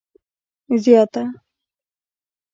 [0.83, 1.23] زیاته